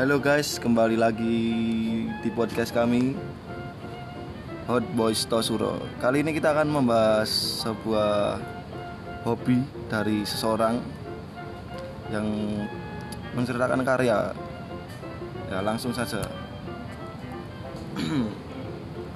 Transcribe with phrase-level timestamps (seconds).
[0.00, 1.44] Halo guys, kembali lagi
[2.24, 3.12] di podcast kami
[4.64, 5.76] Hot Boys Tosuro.
[6.00, 7.28] Kali ini kita akan membahas
[7.60, 8.40] sebuah
[9.28, 9.60] hobi
[9.92, 10.80] dari seseorang
[12.08, 12.24] yang
[13.36, 14.32] menceritakan karya.
[15.52, 16.24] Ya, langsung saja.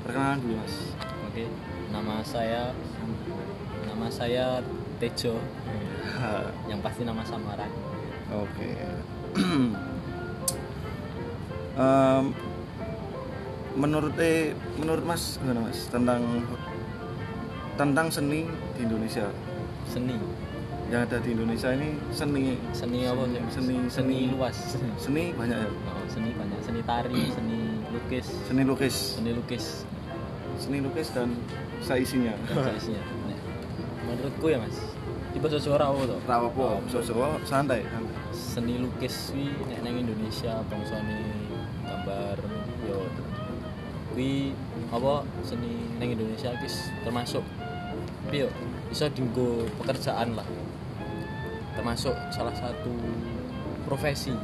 [0.05, 0.93] Perkenalan dulu, Mas.
[1.33, 1.49] Oke,
[1.97, 2.77] nama saya
[3.89, 4.61] nama saya
[5.01, 5.41] Tejo.
[6.69, 7.73] Yang pasti nama samaran.
[8.37, 8.69] Oke.
[11.75, 12.25] Em,
[13.75, 16.23] menurut eh menurut Mas gimana Mas tentang
[17.75, 18.47] tentang seni
[18.79, 19.27] di Indonesia
[19.85, 20.15] Seni.
[20.87, 23.43] yang ada di Indonesia ini seni Seni apa sih?
[23.51, 24.55] seni Seni luas.
[24.95, 26.59] seni banyak ya Oh, seni banyak.
[26.63, 27.59] Seni tari, seni
[27.91, 29.65] lukis, seni lukis seni lukis.
[30.55, 31.35] seni lukis dan
[31.83, 33.03] saisinya Jenisnya.
[33.27, 33.39] Nek,
[34.07, 34.79] menurutku ya mas,
[35.35, 36.21] bahasa suara apa tuh?
[36.25, 41.44] rapopo so-so santai santai Seni lukis wi nek nang Indonesia bangsane
[42.05, 42.37] gambar
[42.85, 43.01] yo.
[44.13, 44.53] Wi
[44.93, 47.41] apa seni nang Indonesia guys termasuk
[48.29, 48.49] tapi yo
[48.93, 50.45] iso dienggo pekerjaan lah.
[51.73, 52.93] Termasuk salah satu
[53.89, 54.37] profesi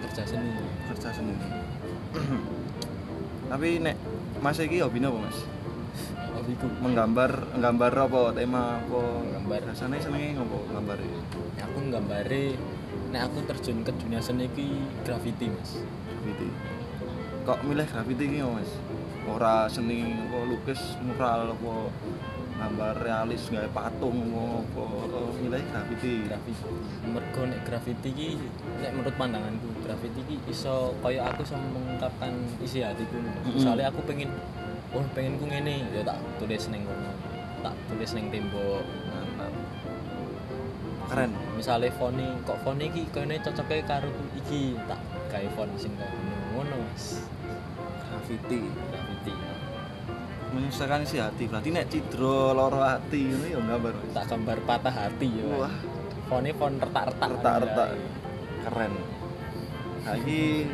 [0.00, 0.50] pekerja seni.
[0.88, 1.36] Kerja seni.
[3.52, 3.94] Tapi nek
[4.42, 5.38] Mas iki hobi apa Mas?
[6.34, 9.02] Hobiku menggambar menggambar apa tema apa?
[9.22, 9.60] Menggambar.
[9.70, 10.98] rasanya senengnya ngopo gambar
[11.62, 12.58] aku nggambare
[13.16, 15.80] nek aku terjun ke dunia seni ki graffiti mas.
[16.04, 16.52] Graffiti.
[17.48, 18.68] Kok milih graffiti iki mas?
[19.24, 21.88] Ora seni apa lukis mural apa
[22.60, 24.84] gambar realis gawe patung apa
[25.40, 26.28] milih graffiti.
[26.28, 26.68] Graffiti.
[27.08, 28.28] Mergo nek graffiti ki
[28.84, 33.16] nek menurut pandanganku graffiti ki iso kaya aku iso mengungkapkan isi hatiku
[33.48, 34.28] misalnya aku pengen
[34.92, 35.88] oh pengen ku ngene.
[35.88, 37.16] Ya tak tulis neng kono
[37.64, 38.84] tak tulis neng tembok.
[39.08, 39.35] Mantap
[41.08, 41.30] keren.
[41.54, 44.74] Misalnya font kok font iki kayaknya cocoknya karo iki?
[44.86, 45.00] Tak
[45.32, 46.12] gawe font sing kaya
[46.54, 47.22] ngono mas.
[48.06, 48.60] Graffiti.
[48.90, 49.34] Graffiti
[50.56, 51.44] menyusahkan isi hati.
[51.44, 55.46] Berarti nek cidro loro hati ini ya gambar tak gambar patah hati ya.
[55.52, 55.74] Wah.
[56.26, 57.28] Fontnya font retak-retak.
[57.38, 57.88] Retak-retak.
[58.66, 58.92] Keren.
[60.02, 60.66] Lagi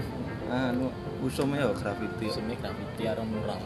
[0.48, 0.87] anu
[1.26, 2.26] usumnya ya graffiti.
[2.31, 3.59] Sini graffiti atau mural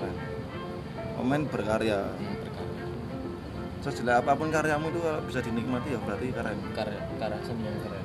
[1.16, 2.12] komen berkarya.
[2.12, 2.36] Hmm,
[3.90, 7.78] sejelek apa pun karyamu itu kalau bisa dinikmati ya berarti keren karya karya seni yang
[7.82, 8.04] keren.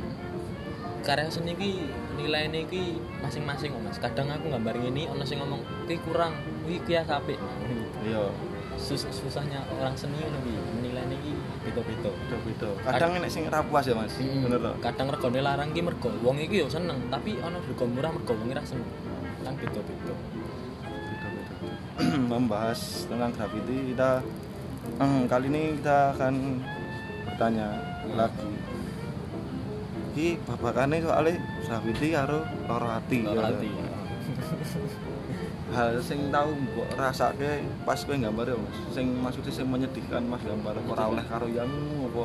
[1.01, 1.71] Karya seni ki
[2.13, 2.83] nilai ini ki
[3.25, 3.97] masing-masing mas.
[3.97, 6.37] Kadang aku gambar ini ono sing ngomong ki kurang.
[6.69, 7.41] Ki kias apik
[8.05, 8.29] iya.
[8.77, 11.33] Sus susahnya orang seni ki menilai ini ki
[11.65, 12.09] beda-beda.
[12.09, 12.69] Beda-beda.
[12.85, 14.13] Kadang enek sing ra puas ya mas.
[14.21, 18.13] Bener toh kadang regone larang ki mergo wong iki yo seneng tapi ono rego murah
[18.13, 18.85] mergo wong ra seneng.
[19.41, 20.13] Kan beda-beda.
[20.85, 21.53] Beda-beda.
[22.31, 24.21] Membahas tentang graffiti kita
[25.01, 26.33] hmm, kali ini kita akan
[27.27, 27.67] bertanya
[28.17, 28.51] lagi.
[30.11, 33.87] Ki babakane soalnya graffiti karo loro ati Loro ya.
[35.71, 40.43] hal sing tau mbok rasake pas kowe gambar ya Mas sing maksudnya sing menyedihkan Mas
[40.43, 41.71] gambar ora oleh karo yang
[42.11, 42.23] apa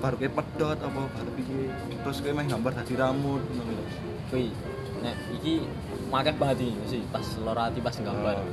[0.00, 1.66] baru kayak pedot apa baru piye
[2.06, 3.84] terus kowe meh gambar dadi rambut ngono lho.
[4.30, 4.46] Kuwi
[5.02, 5.66] nek iki
[6.10, 8.34] akeh banget iki sih pas loro ati pas gambar.
[8.38, 8.46] Oh.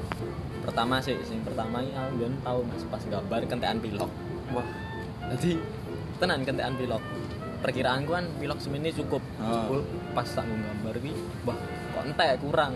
[0.65, 4.11] Pertama sih sing pertama iki aku mbiyen tau Mas pas gambar kentekan pilok.
[4.57, 4.67] wah
[5.37, 5.61] Jadi
[6.17, 7.03] tenan kentekan pilok.
[7.61, 9.21] Perkiraanku kan pilok semini cukup.
[9.37, 9.69] Ah.
[9.69, 9.85] Cukup
[10.17, 11.13] pas tak nggambar iki
[11.45, 11.57] wah
[11.93, 12.73] kok entek kurang.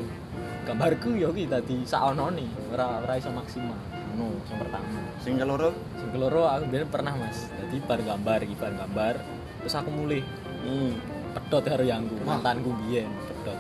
[0.62, 3.78] Gambarku yo ki dadi saonone, ora ora iso maksimal.
[4.14, 4.88] Ngono sing pertama.
[5.22, 5.70] sing keloro?
[5.98, 7.50] Sing keloro aku biyen pernah Mas.
[7.58, 9.16] Jadi bar gambar iki bar gambar
[9.62, 10.22] terus aku mulih.
[10.62, 10.94] Hmm.
[11.32, 13.60] pedot karo yangku mantanku biyen pedot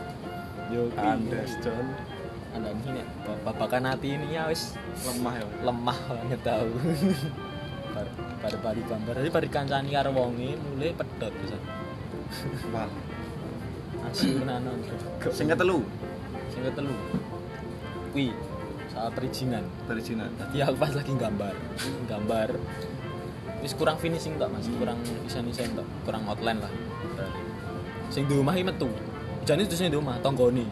[0.71, 1.87] yo Andes John
[2.51, 2.99] anda ini
[3.47, 4.75] babakan hati ini ya wis
[5.07, 6.67] lemah ya lemah banget tau.
[7.95, 8.07] Bar
[8.43, 9.13] bar bari gambar.
[9.23, 11.55] Jadi bar kancani karo wonge mulai pedot bisa
[12.75, 12.91] wah.
[14.11, 14.67] Asunan
[15.31, 15.79] sing ketelu
[16.51, 16.95] sing ketelu.
[18.11, 18.35] Kuwi
[18.91, 19.63] soal perizinan.
[19.87, 21.55] Dari Cina jadi aku pas lagi gambar.
[22.11, 22.49] Gambar.
[23.63, 24.67] Wis kurang finishing tok mas.
[24.67, 25.87] Kurang desain desain tok.
[26.03, 26.71] Kurang outline lah.
[28.11, 28.91] Sing di rumah metu.
[29.47, 30.67] Jane itu sing di rumah kaya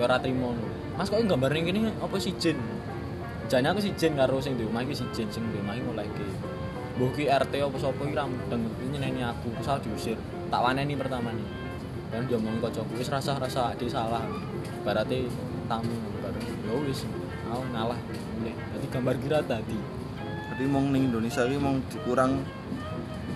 [0.00, 0.52] ora trimo.
[0.98, 2.58] Mas kok gambar ning kene apa si jin?
[3.48, 5.84] Jane aku si jin karo sing di rumah iki si jin sing di rumah iki
[5.86, 6.24] mulai ke
[7.00, 10.18] mbuh ki RT apa sapa iki ra mudeng nyeneni aku terus diusir.
[10.52, 11.48] Tak waneni pertama nih.
[12.10, 14.26] Dan dia ngomong kocokku wis rasa-rasa ade salah
[14.80, 15.28] berarti
[15.68, 15.94] tamu
[16.24, 17.06] baru ya wis
[17.50, 17.98] aku ngalah
[18.38, 19.78] mulai jadi gambar kira tadi.
[20.50, 22.42] Berarti mau ning Indonesia ini mau dikurang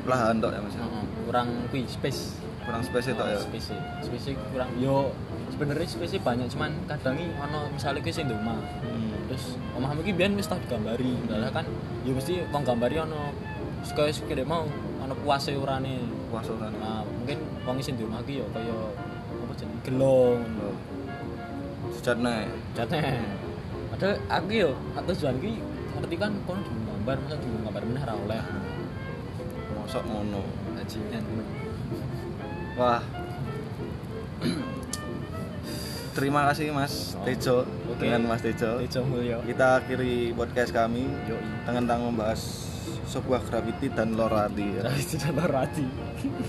[0.04, 0.74] lahan tok ya mas?
[1.26, 2.38] Kurang kui space.
[2.64, 3.38] Kurang space tok ya?
[3.38, 5.12] Space space kurang yo
[5.52, 8.58] sebenarnya space banyak cuman kadang iki ono misalnya ki sing di omah.
[8.82, 9.12] Hmm.
[9.24, 11.16] terus omahmu ki biyen wis tau digambari.
[11.26, 11.66] Padahal kan
[12.04, 13.32] ya mesti wong gambari ono
[13.84, 14.64] sekaya sekaya mau
[15.00, 16.00] ono puase urane
[16.32, 17.36] puasa kan nah mungkin
[17.68, 18.76] wong sing di omah ki yo kaya
[19.84, 20.40] gelo Oh.
[20.40, 21.03] Sejat
[22.12, 22.44] nek.
[22.74, 23.00] jatnya
[23.88, 25.52] padahal aku yo atau tujuan ki
[25.94, 28.42] ngerti kan kon gambar masa di gambar meneh ra oleh
[29.74, 30.40] Mosok ngono.
[30.74, 31.24] bajingan
[32.74, 33.00] Wah.
[36.14, 37.98] Terima kasih Mas Oh, Tejo oke.
[37.98, 38.78] dengan Mas Tejo.
[38.78, 41.10] Tejo Mulyo Kita akhiri podcast kami
[41.64, 42.38] tentang membahas
[43.04, 44.78] sebuah gravity dan lorati.
[44.78, 44.82] ya.
[44.86, 45.86] dari tidak lorati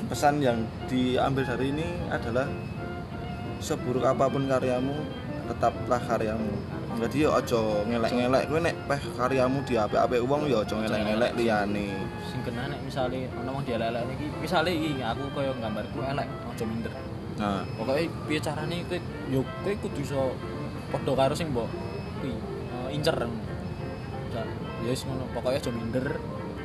[0.06, 2.46] Pesan yang diambil dari ini adalah
[3.58, 4.94] seburuk apa pun karyamu,
[5.46, 6.54] tetaplah karyamu.
[6.96, 11.88] Jadi yo aja ngelek-ngelek kowe nek peh karyamu di apik-apik wong yo aja ngelek-ngelek liyane.
[12.32, 16.66] sing kena nek misale ana wong dielek-elek iki misale iki aku koyo gambarku elek aja
[16.66, 16.94] minder.
[17.36, 19.00] Nah, pokoknya piye carane kowe?
[19.28, 20.22] Yo kowe kudu iso
[20.90, 21.68] padha karo sing mbok
[22.24, 23.18] kuwi eh, incer.
[24.32, 24.42] Ya,
[24.84, 26.06] ya wis ngono pokoknya aja minder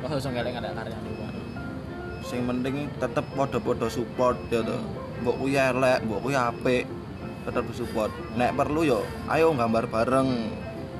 [0.01, 1.41] ora iso ngelek-ngelek karyane wae
[2.21, 4.79] sing penting tetep padha-padha support ya to.
[5.21, 6.85] Mbok kuwi elek, mbok kuwi apik,
[7.41, 8.11] tetep support.
[8.37, 10.29] Nek perlu yo ayo gambar bareng.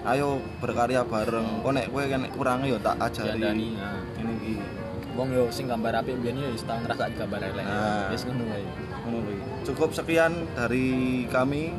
[0.01, 1.61] Ayo berkarya bareng.
[1.61, 3.38] Kok nek kowe kan kurang yo tak ajari.
[3.38, 3.99] diandani nah.
[4.17, 4.55] Ini iki.
[5.11, 8.07] wong yo sing gambar apik biyen yo wis tau ngrasakake gambar elek Nah.
[8.15, 8.63] wis ngono wae
[9.03, 9.38] Ngono kuwi.
[9.67, 10.88] Cukup sekian dari
[11.27, 11.75] kami.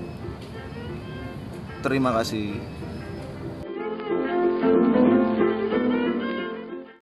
[1.82, 2.60] Terima kasih.